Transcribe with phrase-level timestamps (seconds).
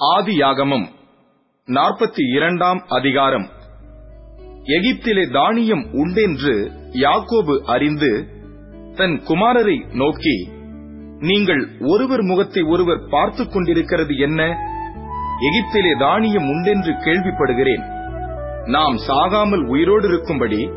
[0.00, 0.86] ஆதியாகமம்
[1.66, 3.48] நாற்பத்தி இரண்டாம் அதிகாரம்.
[4.64, 8.26] எகிப்திலே தானியம் உண்டென்று யாக்கோபு அறிந்து
[8.96, 10.48] தன் குமாரரை நோக்கி
[11.18, 14.56] நீங்கள் ஒருவர் முகத்தை ஒருவர் பார்த்துக் கொண்டிருக்கிறது என்ன?
[15.40, 17.84] எகிப்திலே தானியம் உண்டென்று கேள்விப்படுகிறேன்.
[18.64, 20.70] நாம் சாகாமல் உயிரோடு இருக்கும்படி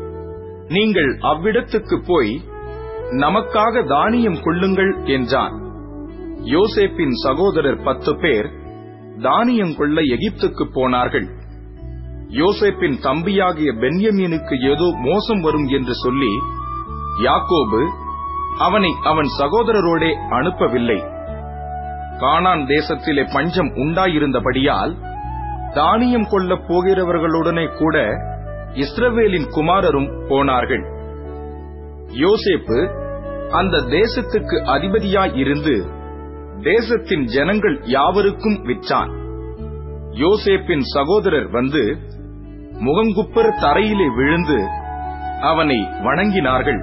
[0.68, 2.40] நீங்கள் அவ்விடத்துக்கு போய்
[3.10, 5.52] நமக்காக தானியம் கொள்ளுங்கள் என்றான்.
[6.44, 8.58] யோசேப்பின் சகோதரர் பத்து பேர்
[9.20, 11.28] தானியம் கொள்ள எகிப்துக்கு போனார்கள்.
[12.28, 16.32] யோசேப்பின் தம்பியாகிய பென்யமீனுக்கு ஏதோ மோசம் வரும் என்று சொல்லி
[17.20, 17.80] யாக்கோபு
[18.58, 20.98] அவனை அவன் சகோதரரோடே அனுப்பவில்லை.
[22.20, 24.96] கானான் தேசத்திலே பஞ்சம் உண்டாயிருந்தபடியால்
[25.74, 27.96] தானியம் கொள்ளப் போகிறவர்களுடனே கூட
[28.74, 30.84] இஸ்ரவேலின் குமாரரும் போனார்கள்.
[32.24, 32.78] யோசேப்பு
[33.50, 35.74] அந்த தேசத்துக்கு அதிபதியாய் இருந்து
[36.62, 39.12] தேசத்தின் ஜனங்கள் யாவருக்கும் விற்றான்
[40.14, 41.82] யோசேப்பின் சகோதரர் வந்து
[42.80, 44.58] முகங்குப்பர் தரையிலே விழுந்து
[45.40, 46.80] அவனை வணங்கினார்கள்.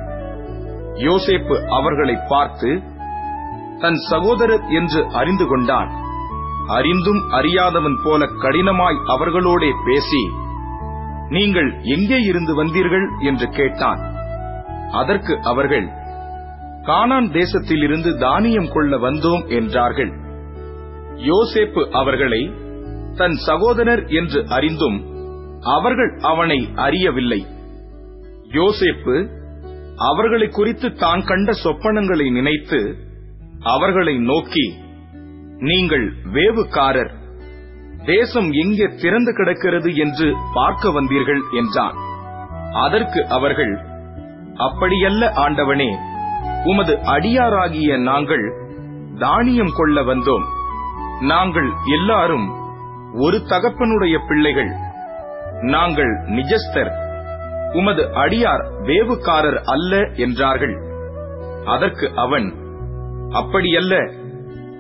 [0.94, 2.69] யோசேப்பு அவர்களை பார்த்து
[3.80, 5.91] தன் சகோதரர் என்று அறிந்து கொண்டான்.
[6.67, 10.23] அறிந்தும் அறியாதவன் போல கடினமாய் அவர்களோடே பேசி
[11.30, 13.08] நீங்கள் எங்கே இருந்து வந்தீர்கள்?
[13.19, 14.02] என்று கேட்டான்.
[14.91, 15.88] அதற்கு அவர்கள்
[16.88, 20.12] கானான் தேசத்திலிருந்து தானியம் கொள்ள வந்தோம் என்றார்கள்.
[21.28, 22.42] யோசேப்பு அவர்களை
[23.16, 24.98] தன் சகோதரர் என்று அறிந்தும்
[25.76, 27.42] அவர்கள் அவனை அறியவில்லை.
[28.52, 29.16] யோசேப்பு
[30.10, 32.80] அவர்களை குறித்து தான் கண்ட சொப்பனங்களை நினைத்து
[33.74, 34.66] அவர்களை நோக்கி
[35.60, 37.12] நீங்கள் வேவுக்காரர்.
[38.06, 41.98] தேசம் எங்கே திறந்து கிடக்கிறது என்று பார்க்க வந்தீர்கள் என்றான்.
[42.84, 43.74] அதற்கு அவர்கள்
[44.68, 45.90] அப்படியல்ல ஆண்டவனே
[46.64, 48.54] உமது அடியாராகிய நாங்கள்
[49.20, 50.46] தானியம் கொள்ள வந்தோம்.
[51.22, 52.48] நாங்கள் எல்லாரும்
[53.14, 54.72] ஒரு தகப்பனுடைய பிள்ளைகள்.
[55.62, 56.92] நாங்கள் நிஜஸ்தர்.
[57.74, 60.76] உமது அடியார் வேவுக்காரர் அல்ல என்றார்கள்.
[61.66, 62.53] அதற்கு அவன்
[63.30, 64.26] அப்படியல்ல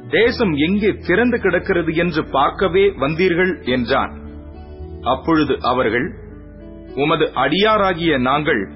[0.09, 3.65] தேசம் எங்கே திறந்து கிடக்கிறது என்று பார்க்கவே வந்தீர்கள்?
[3.65, 4.13] என்றான்.
[5.03, 6.15] அப்பொழுது அவர்கள்
[6.95, 8.71] உமது அடியாராகிய நாங்கள்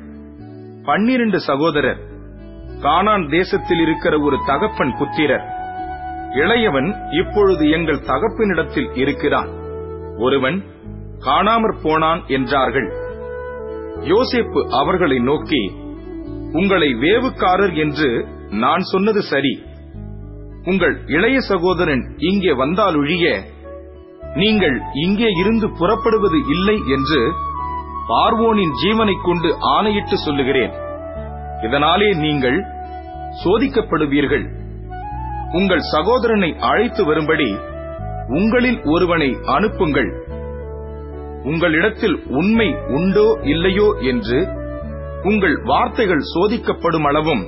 [0.83, 2.10] பன்னிரண்டு சகோதரர்.
[2.81, 5.45] கானான் தேசத்தில் இருக்கிற ஒரு தகப்பன் புத்திரர்.
[6.33, 9.49] இளையவன் இப்பொழுது எங்கள் தகப்பனிடத்தில் இருக்கிறான்.
[10.17, 10.57] ஒருவன்
[11.19, 12.89] காணாமற் போனான் என்றார்கள்.
[14.01, 15.63] யோசேப்பு அவர்களை நோக்கி
[16.51, 18.09] உங்களை வேவுக்காரர் என்று
[18.49, 19.53] நான் சொன்னது சரி.
[20.65, 23.25] உங்கள் இளைய சகோதரன் இங்கே வந்தாலொழிய
[24.35, 27.21] நீங்கள் இங்கே இருந்து புறப்படுவது இல்லை என்று
[28.09, 30.73] பார்வோனின் ஜீவனைக் கொண்டு ஆணையிட்டு சொல்லுகிறேன்.
[31.61, 32.59] இதனாலே நீங்கள்
[33.43, 34.45] சோதிக்கப்படுவீர்கள்.
[35.51, 37.49] உங்கள் சகோதரனை அழைத்து வரும்படி
[38.27, 40.11] உங்களில் ஒருவனை அனுப்புங்கள்.
[41.43, 44.39] உங்களிடத்தில் உண்மை உண்டோ இல்லையோ என்று
[45.23, 47.43] உங்கள் வார்த்தைகள் சோதிக்கப்படும் அளவும்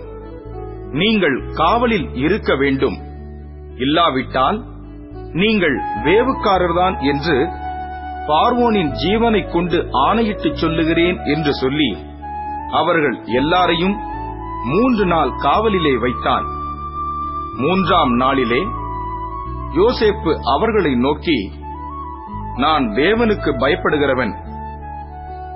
[0.92, 2.98] நீங்கள் காவலில் இருக்க வேண்டும்.
[3.76, 4.60] இல்லாவிட்டால்
[5.34, 7.38] நீங்கள் வேவுக்காரர்தான் என்று
[8.28, 11.90] பார்வோனின் ஜீவனைக் கொண்டு ஆணையிட்டு சொல்லுகிறேன் என்று சொல்லி
[12.70, 13.96] அவர்கள் எல்லாரையும்
[14.63, 16.46] மூன்று நாள் காவலிலே வைத்தான்.
[17.57, 18.62] மூன்றாம் நாளிலே
[19.75, 21.51] யோசேப்பு அவர்களை நோக்கி
[22.56, 24.34] நான் தேவனுக்கு பயப்படுகிறவன்.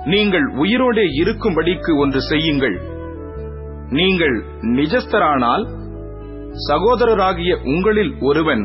[0.04, 2.76] நீங்கள் உயிரோடே இருக்கும்படிக்கு ஒன்று செய்யுங்கள்.
[3.90, 5.64] நீங்கள் நிஜஸ்தரானால்
[6.68, 8.64] சகோதரராகிய உங்களில் ஒருவன்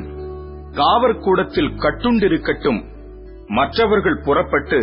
[0.72, 2.82] காவற்கூடத்தில் கட்டுண்டிருக்கட்டும்.
[3.48, 4.80] மற்றவர்கள் புறப்பட்டு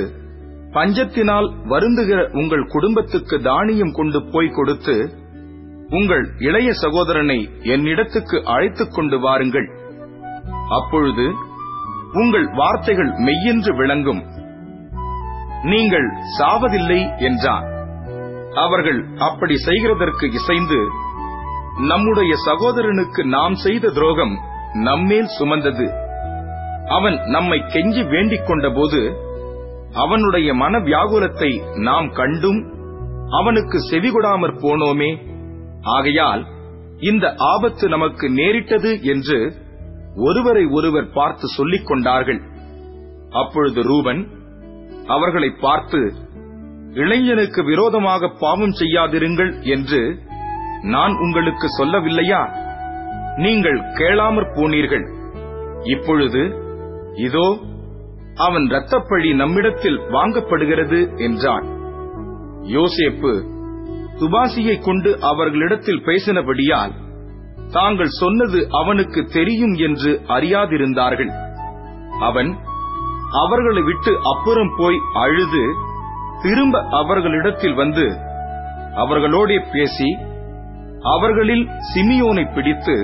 [0.72, 4.94] பஞ்சத்தினால் வருந்துகிற உங்கள் குடும்பத்துக்கு தானியம் கொண்டு போய் கொடுத்து
[5.90, 9.68] உங்கள் இளைய சகோதரனை என்னிடத்துக்கு அழைத்துக் கொண்டு வாருங்கள்.
[10.68, 11.34] அப்பொழுது
[12.12, 14.22] உங்கள் வார்த்தைகள் மெய்யென்று விளங்கும்.
[15.62, 16.08] நீங்கள்
[16.38, 17.66] சாவதில்லை என்றான்.
[18.54, 20.78] அவர்கள் அப்படி செய்கிறதற்கு இசைந்து
[21.76, 24.38] நம்முடைய சகோதரனுக்கு நாம் செய்த துரோகம்
[24.72, 25.86] நம்மேல் சுமந்தது.
[26.88, 29.16] அவன் நம்மை கெஞ்சி வேண்டிக் கொண்டபோது
[29.92, 32.60] அவனுடைய மன வியாகுலத்தை நாம் கண்டும்
[33.30, 35.29] அவனுக்கு செவிகொடாமற் போனோமே
[35.82, 36.46] ஆகையால்
[37.00, 39.56] இந்த ஆபத்து நமக்கு நேரிட்டது என்று
[40.16, 42.40] ஒருவரை ஒருவர் பார்த்து சொல்லிக் கொண்டார்கள்.
[43.30, 44.28] அப்பொழுது ரூபன்
[45.06, 46.12] அவர்களை பார்த்து
[46.94, 50.18] இளைஞனுக்கு விரோதமாக பாவம் செய்யாதிருங்கள் என்று
[50.82, 52.42] நான் உங்களுக்கு சொல்லவில்லையா?
[53.36, 55.06] நீங்கள் கேளாமற் போனீர்கள்.
[55.84, 56.42] இப்பொழுது
[57.14, 57.58] இதோ
[58.34, 61.66] அவன் இரத்தப்பழி நம்மிடத்தில் வாங்கப்படுகிறது என்றான்.
[62.62, 63.32] யோசேப்பு
[64.20, 66.92] துபாசியை கொண்டு அவர்களிடத்தில் பேசினபடியால்
[67.72, 71.30] தாங்கள் சொன்னது அவனுக்கு தெரியும் என்று அறியாதிருந்தார்கள்.
[72.20, 72.58] அவன்
[73.44, 75.62] அவர்களை விட்டு அப்புறம் போய் அழுது
[76.42, 78.06] திரும்ப அவர்களிடத்தில் வந்து
[78.96, 80.18] அவர்களோடே பேசி
[81.00, 82.96] அவர்களில் சிமியோனை பிடித்து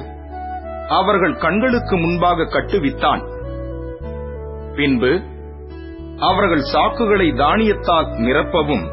[0.88, 3.22] அவர்கள் கண்களுக்கு முன்பாக கட்டுவித்தான்.
[4.76, 5.12] பின்பு
[6.18, 8.84] அவர்கள் சாக்குகளை தானியத்தால் நிரப்பவும்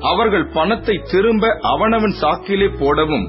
[0.00, 3.26] அவர்கள் பணத்தை திரும்ப அவனவன் சாக்கிலே போடவும்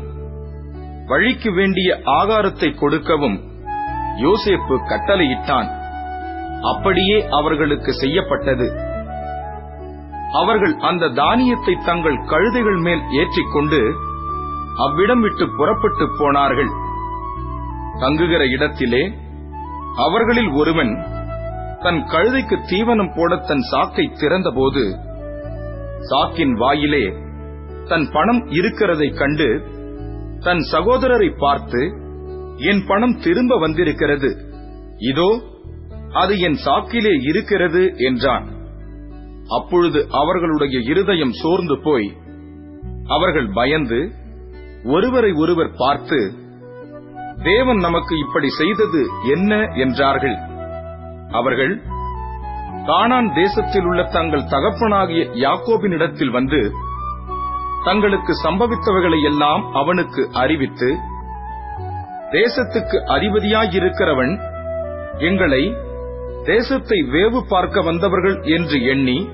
[1.05, 3.37] வழிக்கு வேண்டிய ஆகாரத்தை கொடுக்கவும்
[4.21, 5.69] யோசேப்பு கட்டளையிட்டான்.
[6.61, 8.67] அப்படியே அவர்களுக்கு செய்யப்பட்டது.
[10.31, 13.93] அவர்கள் அந்த தானியத்தை தங்கள் கழுதைகள் மேல் ஏற்றிக்கொண்டு
[14.75, 16.71] அவ்விடம் விட்டு புறப்பட்டு போனார்கள்.
[17.99, 19.03] தங்குகிற இடத்திலே
[19.95, 20.93] அவர்களில் ஒருவன்
[21.81, 25.04] தன் கழுதைக்கு தீவனம் போட தன் சாக்கை திறந்தபோது
[25.99, 27.13] சாக்கின் வாயிலே
[27.85, 29.61] தன் பணம் இருக்கிறதை கண்டு
[30.39, 31.81] தன் சகோதரரை பார்த்து
[32.57, 34.29] என் பணம் திரும்ப வந்திருக்கிறது.
[34.97, 35.29] இதோ
[36.11, 38.45] அது என் சாக்கிலே இருக்கிறது என்றான்.
[39.47, 42.17] அப்பொழுது அவர்களுடைய இருதயம் சோர்ந்து போய்
[43.05, 44.11] அவர்கள் பயந்து
[44.83, 46.33] ஒருவரை ஒருவர் பார்த்து
[47.43, 49.61] தேவன் நமக்கு இப்படி செய்தது என்ன?
[49.75, 50.37] என்றார்கள்.
[51.31, 51.81] அவர்கள்
[52.85, 56.71] கானான் தேசத்தில் உள்ள தங்கள் தகப்பனாகிய யாக்கோபினிடத்தில் வந்து
[57.83, 60.89] தங்களுக்கு சம்பவித்தவைகளை எல்லாம் அவனுக்கு அறிவித்து
[62.31, 64.33] தேசத்துக்கு அதிபதியாயிருக்கிறவன்
[65.17, 65.75] எங்களை
[66.43, 69.29] தேசத்தை வேவு பார்க்க வந்தவர்கள் என்று எண்ணி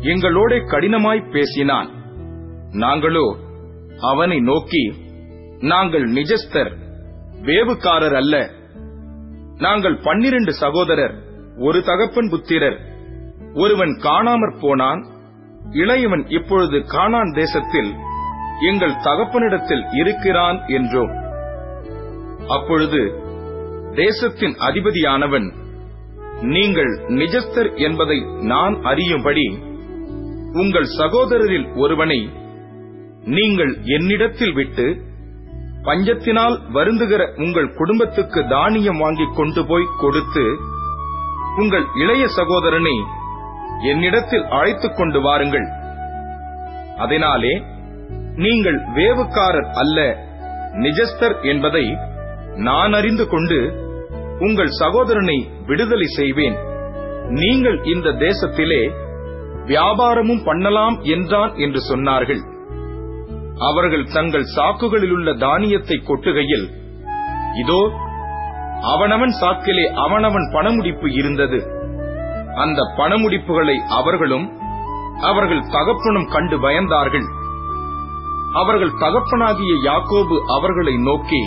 [0.00, 1.90] எங்களோட கடினமாய் பேசினான்.
[2.72, 3.36] நாங்களோ
[4.00, 4.92] அவனை நோக்கி
[5.60, 6.72] நாங்கள் நிஜஸ்தர்
[7.42, 8.50] வேவுக்காரர் அல்ல
[9.58, 11.14] நாங்கள் பன்னிரண்டு சகோதரர்
[11.58, 12.78] ஒரு தகப்பன் புத்திரர்.
[13.54, 15.06] ஒருவன் காணாமற் போனான்.
[15.70, 17.94] இளையவன் இப்பொழுது காணான் தேசத்தில்
[18.60, 21.20] எங்கள் தகப்பனிடத்தில் இருக்கிறான் என்றோம்.
[22.48, 23.20] அப்பொழுது
[23.92, 25.52] தேசத்தின் அதிபதியானவன்
[26.40, 29.58] நீங்கள் நிஜஸ்தர் என்பதை நான் அறியும்படி
[30.52, 32.30] உங்கள் சகோதரரில் ஒருவனை
[33.24, 35.02] நீங்கள் என்னிடத்தில் விட்டு
[35.82, 40.58] பஞ்சத்தினால் வருந்துகிற உங்கள் குடும்பத்துக்கு தானியம் வாங்கிக் கொண்டு போய் கொடுத்து
[41.58, 42.96] உங்கள் இளைய சகோதரனை
[43.90, 45.66] என்னிடத்தில் அழைத்துக் கொண்டு வாருங்கள்.
[46.96, 47.54] அதனாலே
[48.36, 49.98] நீங்கள் வேவுக்காரர் அல்ல
[50.74, 51.84] நிஜஸ்தர் என்பதை
[52.56, 53.58] நான் அறிந்து கொண்டு
[54.38, 56.56] உங்கள் சகோதரனை விடுதலை செய்வேன்.
[57.28, 58.82] நீங்கள் இந்த தேசத்திலே
[59.66, 62.42] வியாபாரமும் பண்ணலாம் என்றான் என்று சொன்னார்கள்.
[63.70, 66.66] அவர்கள் தங்கள் சாக்குகளிலுள்ள தானியத்தை கொட்டுகையில்
[67.62, 67.80] இதோ
[68.82, 71.66] அவனவன் சாக்கிலே அவனவன் பணமுடிப்பு இருந்தது.
[72.54, 74.52] அந்த பணமுடிப்புகளை அவர்களும்
[75.20, 77.26] அவர்கள் தகப்பனும் கண்டு பயந்தார்கள்.
[78.54, 81.42] அவர்கள் தகப்பனாகிய யாக்கோபு அவர்களை நோக்கி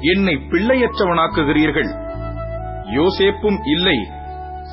[0.00, 1.90] என்னை பிள்ளையற்றவனாக்குகிறீர்கள்.
[2.90, 3.98] யோசேப்பும் இல்லை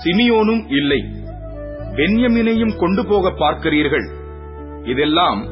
[0.04, 1.00] சிமியோனும் இல்லை
[1.94, 4.08] பென்யமினையும் கொண்டு போக பார்க்கிறீர்கள்.
[4.84, 5.46] இதெல்லாம்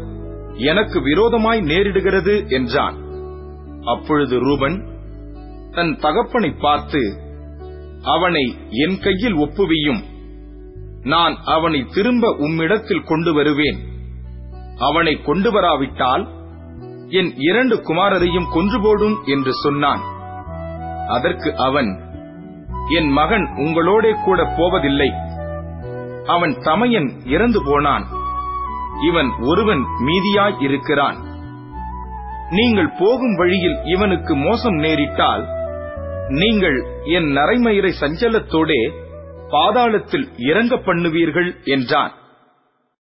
[0.54, 2.98] எனக்கு விரோதமாய் நேரிடுகிறது என்றான்.
[3.86, 4.94] அப்பொழுது ரூபன்
[5.75, 7.01] தன் தகப்பனை பார்த்து
[8.04, 10.01] அவனை என் கையில் ஒப்புவியும்.
[11.04, 13.80] நான் அவனை திரும்ப உம்மிடத்தில் கொண்டு வருவேன்.
[14.80, 16.24] அவனை கொண்டு வராவிட்டால்
[17.10, 20.04] என் இரண்டு குமாரரையும் கொன்று போடும் என்று சொன்னான்.
[21.07, 21.89] அதற்கு அவன்
[22.89, 25.09] என் மகன் உங்களோடே கூட போவதில்லை.
[26.26, 28.06] அவன் தமையன் இறந்து போனான்.
[29.02, 31.18] இவன் ஒருவன் மீதியாய் இருக்கிறான்.
[32.49, 35.44] நீங்கள் போகும் வழியில் இவனுக்கு மோசம் நேரிட்டால்
[36.27, 38.94] நீங்கள் என் நரைமயிரை சஞ்சலத்தோடே
[39.49, 42.13] பாதாளத்தில் இறங்க பண்ணுவீர்கள் என்றான்.